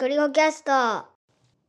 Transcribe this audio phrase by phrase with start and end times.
[0.00, 1.04] ゴリゴキャスト。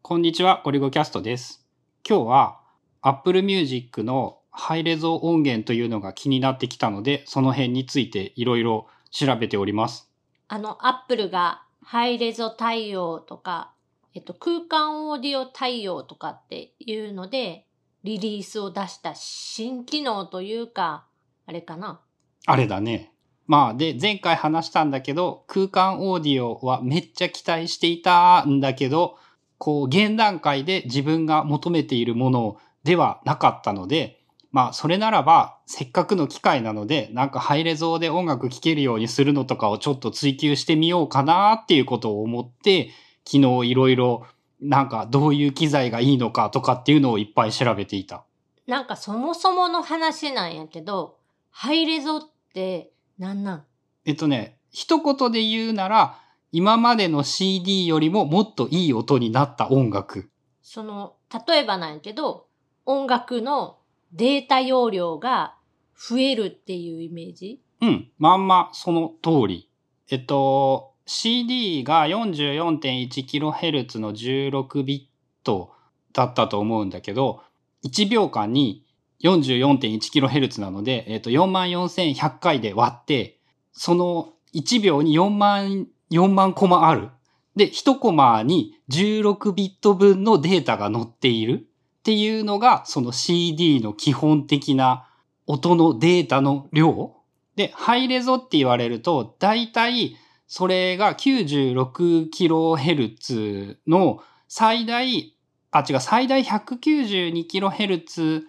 [0.01, 1.67] こんにちは、ゴリゴキャストです。
[2.07, 2.61] 今日は
[3.01, 10.09] Apple Music のハイレゾ音源というのが気になってきたので、その辺についていろいろ調べております。
[10.47, 13.73] あの、アップルがハイレゾ対応とか、
[14.13, 17.65] えっと、空間オーディオ対応とかっていうので、
[18.05, 21.05] リリースを出した新機能というか、
[21.47, 21.99] あれかな。
[22.45, 23.11] あれだね。
[23.47, 29.17] まあ、で、前回話したんだけど、空間オーディオはめっちゃ期待していたんだけど、
[29.57, 34.21] こう、現段階で自分が求めているものではなかったので、
[34.51, 42.89] まあ、それならば、せっかくの機会なので、なんかハイレゾーで音楽聴けるようにするのとかをちょっと追求してみようかなっていうことを思って、
[43.25, 44.25] 昨日いろいろ、
[44.59, 48.25] なんかどういう機材がいいのかとかっていうのをいっぱい調べていた。
[48.67, 51.17] なんかそもそもの話なんやけど、
[51.49, 52.21] ハイレゾっ
[52.53, 53.63] てなんなん？
[54.05, 56.17] えっとね、一言で言うなら、
[56.51, 60.29] 今までの CD よりももっといい音になった音楽。
[60.61, 61.15] その、
[61.47, 62.47] 例えばなんやけど、
[62.85, 63.77] 音楽の
[64.11, 65.55] データ容量が
[65.95, 67.61] 増えるっていうイメージ？
[67.81, 69.69] うん、まんまその通り。
[70.09, 75.73] えっと、CD が 44.1kHz の16ビット
[76.13, 77.41] だったと思うんだけど、
[77.85, 78.85] 1秒間に
[79.23, 83.39] 44.1kHz なので、えっと、44,100回で割って、
[83.71, 87.09] その1秒に4万、4万コマある。
[87.55, 91.67] で、1コマに16ビット分のデータが載っている
[91.99, 95.07] っていうのが、その CD の基本的な
[95.47, 97.15] 音のデータの量
[97.55, 100.15] で、ハイレゾって言われると、だいたい
[100.53, 105.33] それが 96kHz の最大、
[105.71, 108.41] あ、違う、最大 192kHz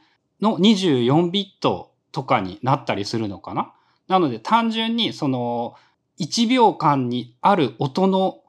[0.43, 3.73] の24ビットとかになったりするのかな？
[4.09, 5.77] なので単純にその
[6.21, 8.41] 1秒間にある音の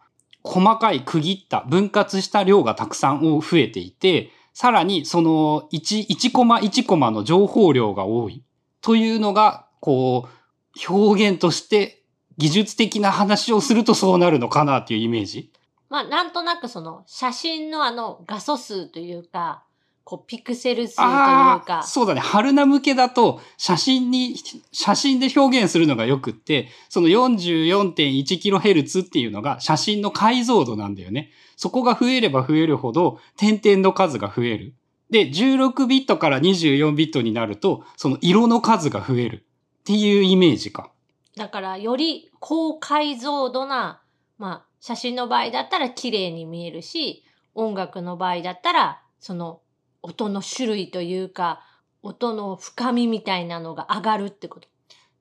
[0.43, 8.43] 細かい区切った分割した量がたくさん増えていて、さらにその 1, 1コマ1コマの情報量が多い
[8.81, 12.03] というのが、こう、表現として
[12.37, 15.51] 技術的な話をするとそうなるのかなっていうイメージ。
[15.89, 19.63] まあ、なんとなくその写真のあの画素数というか、
[20.05, 22.19] こうピクセル数というか、そうだね。
[22.19, 24.35] 春菜向けだと写真に、
[24.71, 31.31] 写真で表現するのがよくって、その 44.1kHz っていうのが写真の解像度なんだよね。
[31.55, 34.75] そこが増えれば増えるほど点々の数が増える。
[35.09, 39.45] で、16ビットから24ビットになると、その色の数が増える
[39.81, 40.91] っていうイメージか。
[41.37, 44.01] だからより高解像度な、
[44.37, 47.23] まあ、写真の場合だったら綺麗に見えるし、
[47.55, 49.61] 音楽の場合だったら、その
[50.03, 51.61] 音の種類というか、
[52.03, 54.67] 音の深みみたいなのが上がるってこと。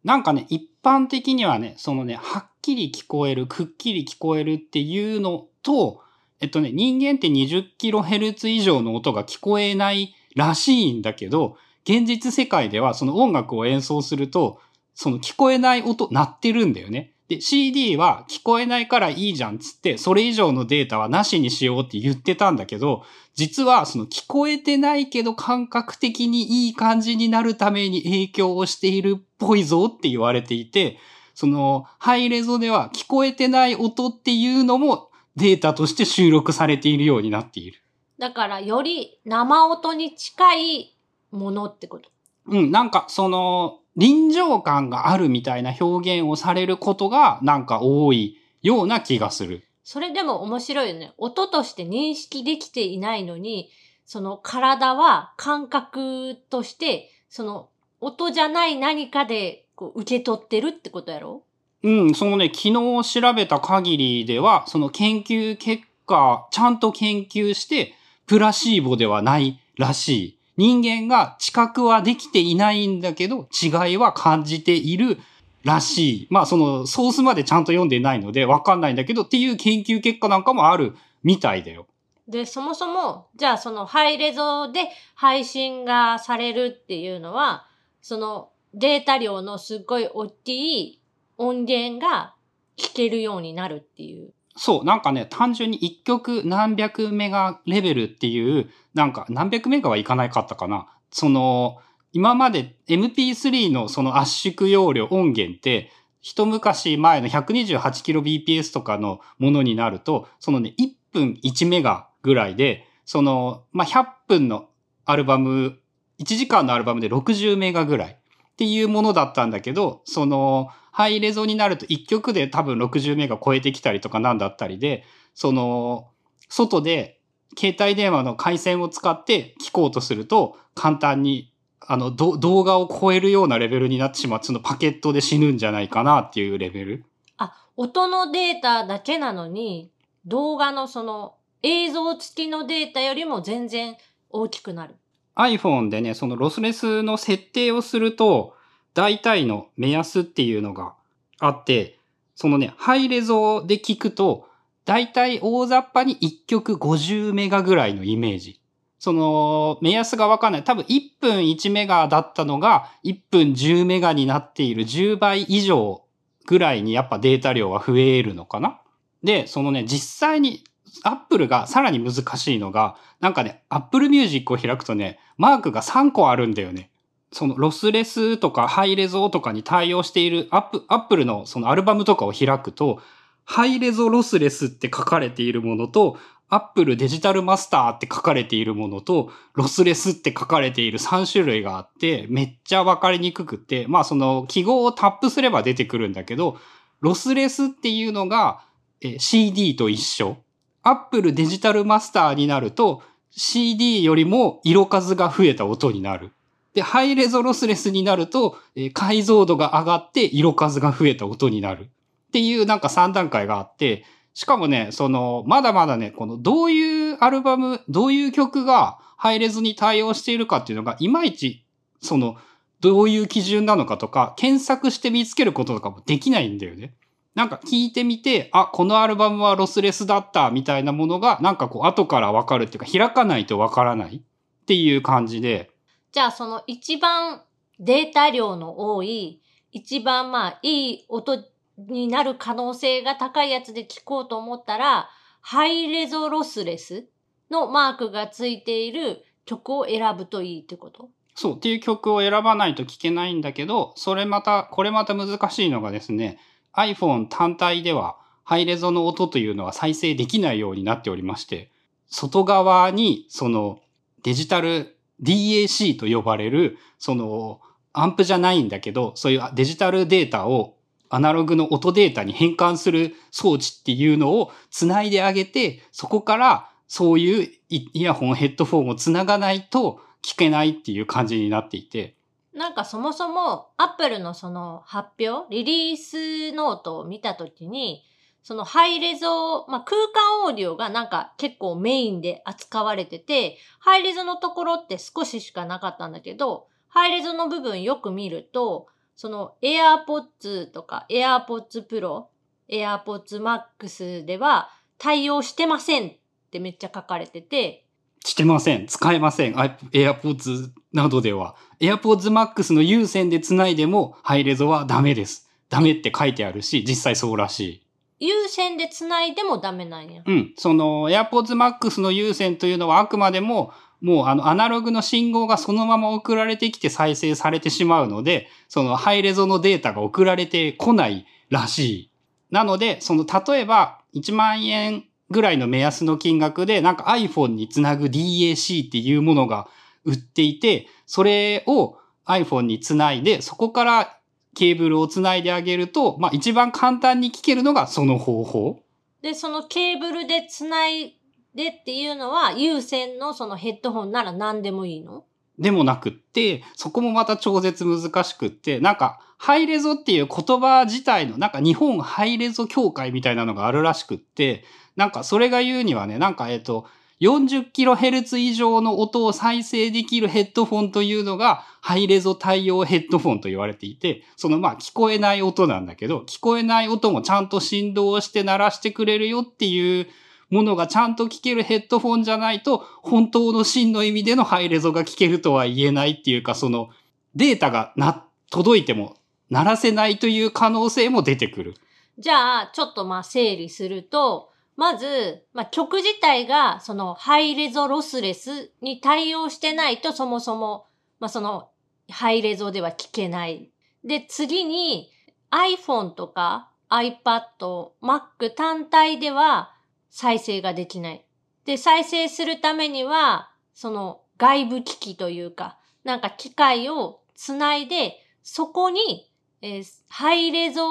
[0.05, 6.03] なんかね、一般的にはね、そのね、はっきり聞こえる、くっきり聞こえるっていうのと、
[6.41, 14.61] えっとね、人間って 20kHz 以上の音が聞こえないらしいんだけど、現実世界ではその音楽を演奏すると、
[14.95, 17.12] その聞こえない音鳴ってるんだよね。
[17.37, 23.05] で、CD は聞こえないからいいじゃんっつって、それ以上のデータはなしにしようって言ってたんだけど、
[23.35, 30.99] 実はその聞こえてないけど感覚的にいい感じになるために影響をしているっぽいぞって言われていて、
[31.35, 37.81] そのハイレゾでは聞こえてない音っていうのもデータとして収録されているようになっている。
[38.19, 40.97] だからより生音に近い
[41.31, 42.11] ものってこと？
[42.47, 49.65] うん、なんかその臨場感があるみたいな表現をされることがなんか多いような気がする。
[49.85, 51.13] それでも面白いよね。
[51.19, 53.71] 音として認識できていないのに、
[54.07, 57.69] その体は感覚として、その
[58.01, 61.43] 音じゃない何かでこう受け取ってるってことやろ？
[61.83, 67.95] うん、そのね、昨日調べた限りでは、その研究結果、ちゃんと研究して、
[68.27, 70.39] プラシーボではないらしい。
[70.57, 75.19] 人間が知覚はできていないんだけど、違いは感じている
[75.65, 76.27] らしい。
[76.31, 81.87] まあ、そのソースまでちゃんと読んでないのでわかんないんだけど、っていう研究結果なんかもあるみたいだよ。
[82.29, 87.67] で、そもそも、じゃあそのハイレゾで配信がされるっていうのは、
[88.01, 91.03] そのデータ量のすっごい大きい
[91.39, 92.35] 音源が
[92.77, 94.33] 聞けるようになるっていう。
[94.57, 100.87] そう、なんかね、単純に一曲何百メガレベルっていう、なんか何百メガはいかないかったかな。
[101.11, 101.79] その、
[102.13, 105.91] 今まで MP3 のその圧縮容量音源って、
[106.21, 114.69] 一昔前の 128kbps とかのものになると、そのね、1分1メガぐらいで、その、まあ、100分の
[115.05, 115.79] アルバム、
[116.21, 125.05] 1時間のアルバムで60メガぐらいっていうものだったんだけど、その、ハイレゾになると1曲で多分60メガ超えてきたりとかなんだったりで、
[125.35, 126.11] その、
[126.49, 127.19] 外で
[127.59, 137.05] 携帯電話の回線を使って聞こうとすると、簡単に、あの、動画を超えるようなレベルになってしまう、そのパケットで死ぬんじゃないかなっていうレベル。
[137.39, 139.91] あ、音のデータだけなのに、
[140.27, 143.97] 動画のその映像付きのデータよりも全然
[144.31, 144.97] 大きくなる。
[145.37, 148.55] iPhone でね、そのロスレスの設定をすると、
[148.95, 150.95] 大体の目安っていうのが
[151.39, 151.99] あって、
[152.35, 154.49] そのね、ハイレゾで聞くと、
[154.85, 158.61] 大体大雑把に1曲50メガぐらいのイメージ。
[158.99, 160.65] その、目安がわかんない。
[160.65, 166.05] 多分1分1メガだったのが1分10メガになっている10倍以上
[166.47, 168.81] ぐらいにやっぱデータ量は増えるのかな
[169.25, 170.63] で、そのね、実際に
[171.03, 176.92] アップルがさらに難しいのが、なんかね、アップルミュージックを開くとね、マークが3個あるんだよね。
[177.33, 183.01] そのロスレスとかハイレゾとかに対応しているアップ、アップルのそのアルバムとかを開くと、
[183.45, 186.19] ハイレゾロスレスって書かれているものと、
[186.49, 196.59] アップルデジタルマスターって書かれているものと、ロスレスって書かれている3種類があって、めっちゃわかりにくくて、まあその記号をタップすれば出てくるんだけど、
[197.01, 198.61] ロスレスっていうのが、
[199.01, 200.37] え CD と一緒。
[200.83, 206.33] アップルデジタルマスターになると CD よりも色数が増えた音になる。
[206.75, 211.91] で、ハイレゾロスレスになると、えー、解像度が上がって色数が増えた音になる。
[212.29, 214.05] っていうなんか3段階があって、
[214.35, 221.67] しかもね、その、まだまだね、このどういうアルバム、どういう曲がハイレゾに対応しているかっていうのが、いまいち、
[222.01, 222.37] その、
[222.81, 226.95] どういう基準なのかとか、検索して見つけることとかもできないんだよね。
[227.35, 235.72] なんか聞いてみて、あ、このアルバムはロスレスだったみたいなものが、なんかこう後からわかるっていうか、開かないとわからないっていう感じで。
[236.13, 237.43] じゃあその一番
[237.81, 239.41] データ量の多い、
[239.73, 241.43] 一番まあいい音
[241.79, 245.09] になる可能性が高いやつで聞こうと思ったら、
[245.41, 247.09] ハイレゾロスレス
[247.51, 251.09] のマークがついている曲を選ぶといいってこと？
[251.35, 256.39] そうっていう曲を選ばないと聞けないんだけど、それまた、これまた難しいのがですね、
[256.75, 261.73] iPhone 単体ではハイレゾの音というのは再生できないようになっておりまして、
[262.07, 263.81] 外側にその
[264.23, 267.61] デジタル DAC と呼ばれる、その
[267.93, 270.77] アンプじゃないんだけど、そういうデジタルデータを
[271.09, 282.17] アナログの音データに変換する装置っていうのをつないであげて、そこからそういうイヤホン、ヘッドフォンをつながないと聞けないっていう感じになっていて、
[282.55, 288.03] なんかそもそもアップルのその発表、リリースノートを見たときに、
[288.43, 302.25] そのハイレゾ、まあ、空間オーディオがなんか結構メインで扱われてて、ハイレゾのところって少ししかなかったんだけど、ハイレゾの部分よく見ると、その AirPods とか AirPods Pro、
[302.69, 303.41] AirPods
[303.79, 306.13] Max では対応してませんっ
[306.51, 307.87] てめっちゃ書かれてて、
[308.25, 308.87] してません。
[308.87, 309.55] 使えません。
[309.55, 311.57] AirPods などでは。
[311.81, 315.49] AirPods Max の有線で繋いでもハイレゾはダメです。
[315.69, 317.82] ダメって書いてあるし、実際そうらしい。
[318.23, 320.23] 有線で繋いでもダメなんや。
[320.25, 320.55] うん。
[320.57, 332.11] その AirPods Max の有線というのはあくまでももうあのアナログの信号がそのまま送られてきて再生されてしまうので、そのハイレゾのデータが送られてこないらしい。
[332.53, 339.67] なので、その例えば1万円ぐらいの目安の金額で、なんか iPhone につなぐ DAC っていうものが
[340.05, 344.19] 売っていて、それを iPhone につないで、そこから
[344.55, 348.81] ケーブルをつないであげると、まあ一番簡単に聞けるのがその方法。
[349.23, 351.19] で、そのケーブルでつない
[351.55, 355.25] でっていうのは、有線のそのヘッドホンなら何でもいいの？
[355.59, 364.65] でもなくって、そこもまた超絶難しくって、なんか、ハイレゾっていう言葉自体の、なんか日本ハイレゾ協会みたいなのがあるらしくって、
[364.97, 366.87] なんかそれが言うにはね、なんかえっと、
[367.23, 380.09] 40kHz 以上の音を再生できるヘッドフォンというのがハイレゾ対応ヘッドフォンと言われていて、そのまあ聞こえない音なんだけど、聞こえない音もちゃんと振動して鳴らしてくれるよっていう
[380.51, 386.91] ものがちゃんと聞けるヘッドフォンじゃないと、本当の真の意味でのハイレゾが聞けるとは言えないっていうか、その
[387.37, 389.17] データがな、届いても
[389.49, 391.75] 鳴らせないという可能性も出てくる。
[392.19, 400.87] じゃあ、ちょっとまあ整理すると、まず、まあ、曲自体が、その、ハイレゾロスレスに対応してないと、そもそも、
[401.21, 401.71] まあ、その、
[402.11, 403.71] ハイレゾでは聞けない。
[404.05, 405.11] で、次に、
[405.51, 409.75] iPhone とか iPad、Mac 単体では
[410.09, 411.25] 再生ができない。
[411.65, 420.83] で、再生するためには、その、外部機器というか、なんか機械をつないで、そこに、えー、ハイレゾ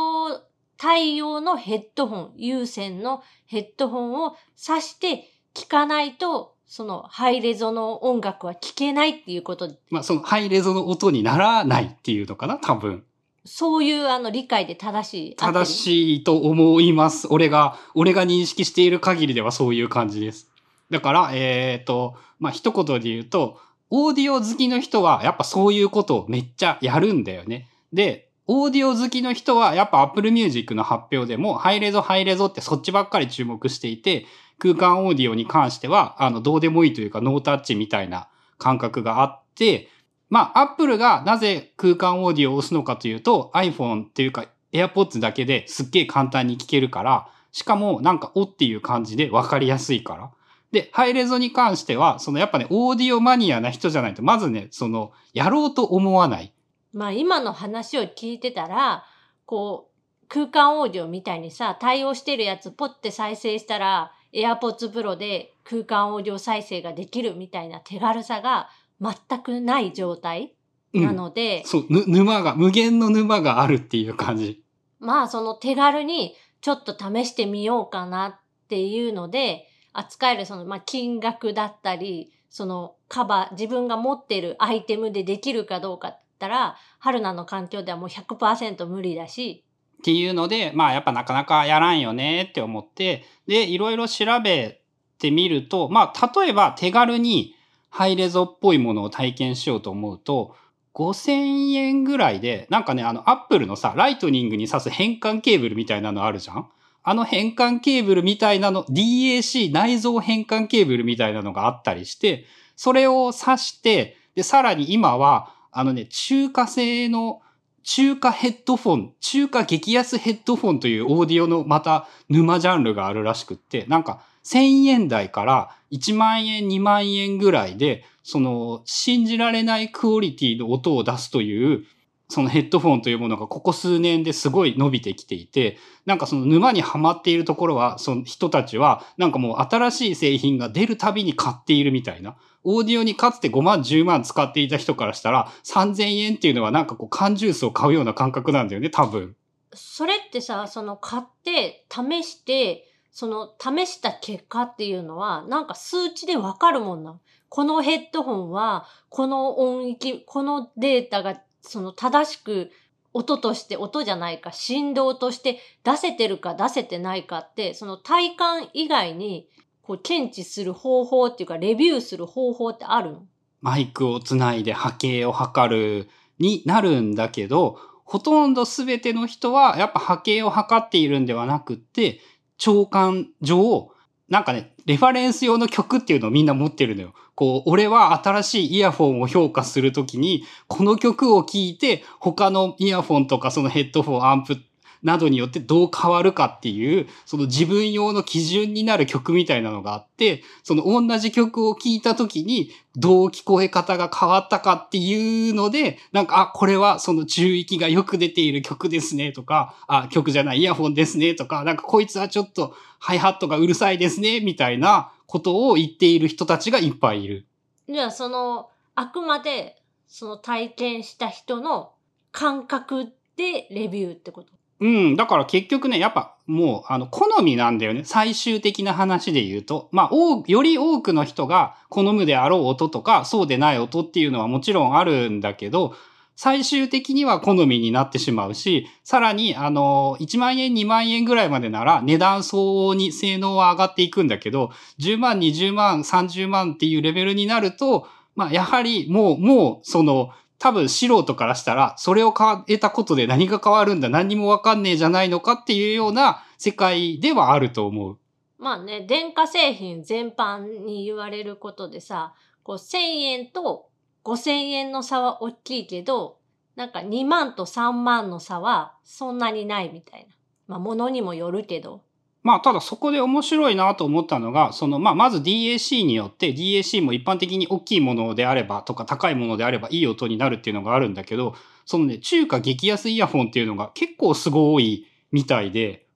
[0.81, 9.69] 対応のヘッドホン、有線のヘッドホンを挿して聞かないと、そのハイレゾの音楽は聞けないっていうこと。
[9.91, 13.03] まあ、そのハイレゾの音にならないっていうのかな、多分。
[13.45, 15.35] そういうあの理解で正しい。
[15.35, 17.27] 正しいと思います。
[17.29, 20.49] 俺が、俺が認識している限りではそういう感じです。
[20.89, 23.59] だから、えっ、と、まあ、一言で言うと、
[23.91, 27.67] オーディオ好きの人はやっぱそういうことをめっちゃやるんだよね。
[27.93, 34.25] で、オーディオ好きの人はやっぱ Apple Music の発表でもハイレゾハイレゾってそっちばっかり注目していて、
[34.59, 38.27] 空間オーディオに関しては、あの、どうでもいいというかノータッチみたいな
[38.57, 39.87] 感覚があって、
[40.29, 50.29] まあ、Apple がなぜ空間オーディオを押すのかというと iPhone っていうか AirPods だけですっげえ簡単に聞けるから、しかもなんかおっていう感じでわかりやすいから。
[50.73, 56.53] で、ハイレゾに関しては、そのやっぱね、オーディオマニアな人じゃないと、まずね、その、やろうと思わない。
[56.93, 59.05] まあ今の話を聞いてたら、
[59.45, 68.69] こう、空間オーディオみたいにさ、対応してるやつポッて再生したら、AirPods Pro で空間オーディオ再生ができるみたいな手軽さが
[69.01, 70.53] 全くない状態
[70.93, 74.63] なので、うん、そう、沼が、無限の沼があるっていう感じ。
[74.99, 89.63] まあその手軽にちょっと試してみようかなっていうので、扱えるその、まあ、金額だったり、そのカバー、自分が持ってるアイテムでできるかどうかったら、春菜の環境ではもう100%無理だし。
[89.99, 94.81] っていうので、まあやっぱなかなかやらんよねって思って、で、いろいろ調べ
[95.19, 97.53] てみると、まあ例えば手軽に
[97.91, 100.55] ハイレゾっぽいものを体験しようと思うと、
[100.95, 106.67] 5000円ぐらいで、なんかね、あの、アップルのさ、ライトニングに挿す変換ケーブルみたいなのあるじゃん？
[107.03, 112.45] あの変換ケーブルみたいなの、DAC 内蔵変換ケーブルみたいなのがあったりして、
[112.75, 117.41] それを挿して、で、さらに今は、あのね、中華製の
[117.83, 131.85] 中華ヘッドフォン、中華激安ヘッドフォンというオーディオのまた沼ジャンルがあるらしくって、なんか1000円台から1万円、2万円ぐらいで、その信じられないクオリティの音を出すという
[132.31, 142.37] そのヘッドフォンというものがここ数年ですごい伸びてきていて、なんかその沼にはまっているところは、その人たちは、なんかもう新しい製品が出るたびに買っているみたいな。
[142.63, 149.35] オーディオにかつて5万、10万使っていた人からしたら、3000円っていうのはなんかこう缶ジュースを買うような感覚なんだよね、多分。
[149.73, 157.19] それってさ、その買って、試して、その試した結果っていうのは、なんか数値でわかるもんな。
[157.49, 162.71] このヘッドホンは、この音域、このデータがその正しく
[163.13, 169.49] 音として、音じゃないか、振動として出せてるか出せてないかって、その体感以外に、
[169.81, 173.23] こう、検知する方法っていうか、レビューする方法ってあるの？
[173.61, 176.09] マイクをつないで波形を測る
[176.39, 182.19] になるんだけど、ほとんど全ての人はやっぱ波形を測っているんではなくって、
[182.57, 183.91] 長官上、
[184.29, 187.13] なんかね、レファレンス用の曲っていうのをみんな持ってるのよ。
[187.35, 194.57] こう、俺は新しいイヤフォンを評価するときに、この曲を聴いて、他のイヤフォンとかそのヘッドフォン、アンプ
[195.03, 217.47] などによってどう変わるかっていう、その自分用の基準になる曲みたいなのがあって、その同じ曲を聴いた時にどう聞こえ方が変わったかっていうので、なんか、あ、これはその中域がよく出ている曲ですねとか、あ、曲じゃないイヤホンですねとか、なんかこいつはちょっとハイハットがうるさいですねみたいなことを言っている人たちがいっぱいいる。
[217.89, 221.93] じゃあその、あくまでその体験した人の
[222.31, 224.53] 感覚でレビューってこと？
[224.81, 225.15] うん。
[225.15, 228.01] だから結局ね、やっぱもう、あの、好みなんだよね。
[228.03, 229.89] 最終的な話で言うと。
[229.91, 235.93] まあ、より多くの人が好むであろう音とか、そうでない音っていうのはもちろんあるんだけど、
[236.35, 258.19] 最終的には好みになってしまうし、さらに、あの、1万円、2万円ぐらいまでなら値段相応に性能は上がっていくんだけど、10万、20万、30万っていうレベルになると、まあ、やはりもう、もう、その、多分素人からしたら、それを変えたことで何が変わるんだ、何にもわかんねえじゃないのかっていうような世界ではあると思う。
[258.59, 263.89] まあね、電化製品全般に言われることでさ、こう1000円と
[264.23, 266.37] 5000円の差は大きいけど、
[266.75, 270.35] なんか2万と3万の差はそんなにないみたいな。
[270.67, 272.03] まあ物にもよるけど。
[272.43, 281.55] まあ、ただそこで面白いなと思ったのが、その、まあ、まず DAC によって DAC も一般的に大きいものであればとか高いものであればいい音になるっていうのがあるんだけど、
[281.85, 286.07] そのね、中華激安イヤホンっていうのが結構すごいみたいで、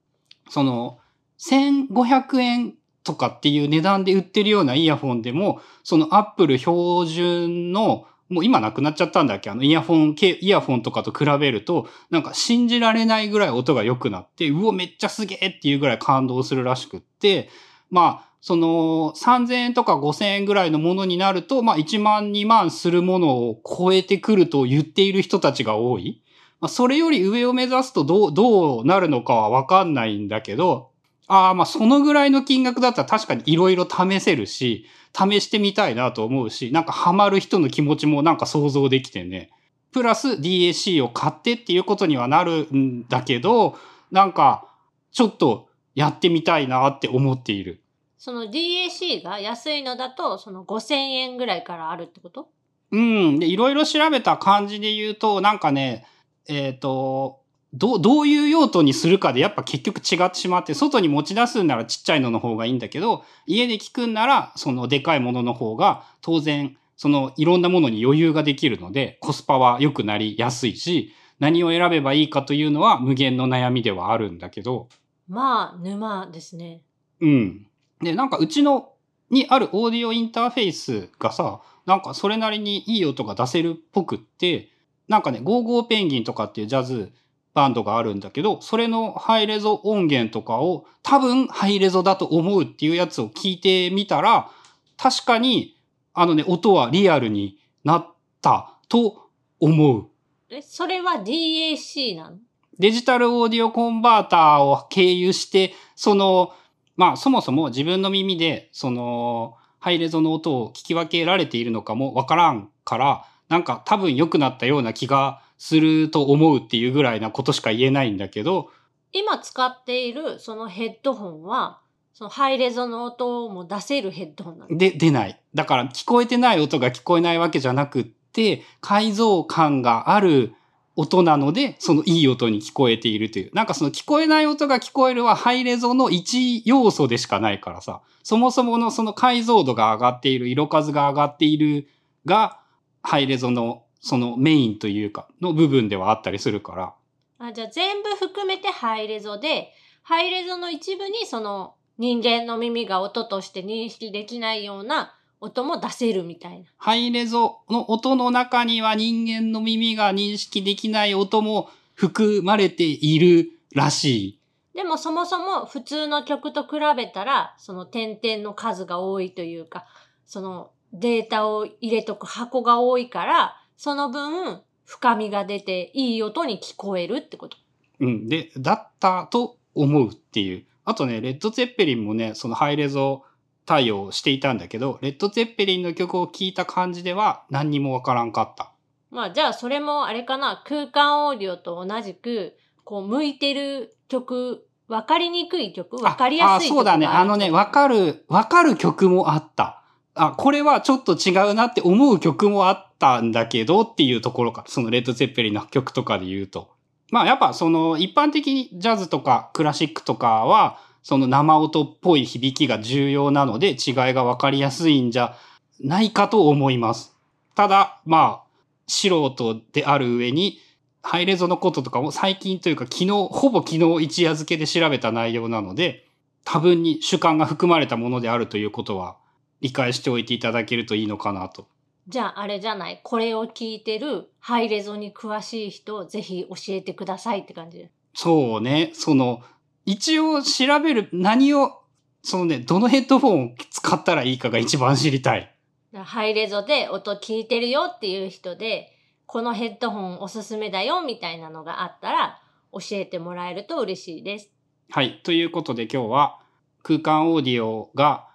[0.50, 0.98] その、
[1.38, 9.50] 1500円とかっていう値段で売ってるようなイヤホンでも、その Apple 標準のもう今なくなっちゃったんだっけ？
[9.50, 17.48] あのイヤフォン、イヤフォンとかと比べると、なんか信じられないぐらい音が良くなって、うお、めっちゃすげえっていうぐらい感動するらしくって、
[17.90, 26.22] まあ、その3000円とか5000円ぐらいのものになると、まあ1万2万するものを超えてくると言っている人たちが多い。
[26.60, 30.90] まあ、それより上を目指すとどう、どうなるのかはわかんないんだけど、
[31.28, 39.50] ああ、まあそのぐらいの金額だったら確かにいろいろ試せるし、試してみたいなと思うし、なんかハマる人の気持ちもなんか想像できてね。
[39.92, 43.78] プラス DAC を買ってっていうことにはなるんだけど、
[44.10, 44.68] なんか
[45.10, 47.82] ちょっとやってみたいなって思っている。
[48.18, 52.48] その DAC が安いのだと、その5000円ぐらいからあるってこと？
[52.90, 53.38] うん。
[53.38, 56.06] で、いろいろ調べた感じで言うと、なんかね、
[56.48, 57.40] えっ、と、
[57.76, 74.88] どう、どういう用途にするかでやっぱ結局違ってしまって、外に持ち出すんならちっちゃいのの方がいいんだけど、家で聞くんなら、そのでかいものの方が、当然、そのいろんなものに余裕ができるので、コスパは良くなりやすいし、何を選べばいいかというのは無限の悩みではあるんだけど、
[75.28, 76.80] まあ、沼ですね。
[77.20, 77.66] うん。
[78.00, 78.92] で、なんかうちの
[79.28, 84.70] にあるオーディオインターフェースがさ、なんかそれなりにいい音が出せるっぽくって、
[85.08, 87.12] なんかね、ゴーゴーペンギンとかっていうジャズ
[87.56, 94.50] バンドがあるんだけど、それのハイレゾ音源とかを多分ハイレゾだと思うっていうやつを聞いてみたら、
[94.98, 95.80] 確かに
[96.12, 100.08] あのね、音はリアルになったと思う。
[100.50, 102.36] え、それは DAC なの？
[102.78, 106.52] デジタルオーディオコンバーターを経由して、その、
[106.94, 118.70] まあそもそも自分の耳で、その、ハイレゾの音を聞き分けられているのかもわからんから、なんか多分良くなったような気がすると思うっていうぐらいなことしか言えないんだけど、
[119.12, 121.80] 今使っているそのヘッドホンは、
[122.12, 124.76] そのハイレゾの音も出せるヘッドホンなの？
[124.76, 125.40] で、出ない。
[125.54, 130.54] だから聞こえてない音が聞こえないわけじゃなくって、改造感がある
[130.96, 133.50] 音なので、そのいい音に聞こえているという。
[133.54, 141.88] なんかその聞こえない音が聞こえるはハイレゾの一要素でしかないからさ、そもそものその解像度が上がっている、色数が上がっている
[142.24, 142.60] が、
[143.02, 146.94] ハイレゾのそのメインというか、の部分ではあったりするから。
[147.38, 149.72] あじゃあ全部含めてハイレゾで、
[150.04, 156.66] ハイレゾの一部にその人間の耳が音として認識できないような音も出せるみたいな。
[156.76, 164.40] ハイレゾの音の中には人間の耳が認識できない音も含まれているらしい。
[164.76, 169.84] でもそもそも普通の曲と比べたら、その点々の数が多いというか、
[170.26, 177.56] そのデータを入れとく箱が多いから、その分深みが出ていい音に聞こえるってこと。
[178.00, 178.28] うん。
[178.28, 180.64] で、だったと思うっていう。
[180.84, 183.24] あとね、レッド・ゼッペリンもね、そのハイレゾ
[183.66, 188.72] 対応していたんだけど、レッド・ゼッペリンの曲を聴いた感じでは何にもわからんかった。
[189.10, 197.06] まあじゃあそれもあれかな、空間オーディオと同じく、こう向いてる曲、わかりにくい曲、わかりやすい曲ああそうだね。
[197.06, 199.82] あのね、わかる、わかる曲もあった。
[200.14, 206.70] あ、これはちょっと違うなって思う曲もあったんだけどっていうところから、そのレッド・ゼッペリの曲とかで言うと。
[207.10, 215.36] まあやっぱその一般的にジャズとかクラシックとかは、その生音っぽい響きが重要なので違いがわかりやすいんじゃ
[215.80, 217.14] ないかと思います。
[217.54, 218.46] ただ、まあ、
[218.88, 220.58] 素人である上に、
[221.02, 226.06] ハイレゾのこととかも最近というか昨日、ほぼ昨日一夜漬けで調べた内容なので、
[226.44, 229.16] 多分に主観が含まれたものであるということは
[229.60, 231.68] 理解しておいていただけるといいのかなと。
[232.08, 237.90] じゃああれじゃない、これを聞いてるハイレゾに詳しい人、ぜひ教えてくださいって感じで。
[238.14, 239.42] そうね、その、
[239.84, 241.82] 一応調べる、何を、
[242.22, 245.52] そのね、どのヘッドフォンを使ったらいいかが一番知りたい。
[245.94, 248.92] ハイレゾで音聞いてるよっていう人で、
[249.26, 252.40] このヘッドホンおすすめだよみたいなのがあったら
[252.72, 254.50] 教えてもらえると嬉しいです。
[254.90, 255.20] はい。
[255.24, 256.40] ということで今日は
[256.82, 258.28] 空間オーディオが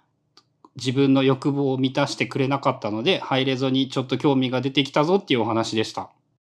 [0.76, 6.10] 自分の欲望を満たしてくれなかったので、ハイレゾにちょっと興味が出てきたぞっていうお話でした。